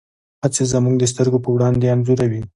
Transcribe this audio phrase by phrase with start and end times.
[0.43, 2.41] هڅې زموږ د سترګو په وړاندې انځوروي.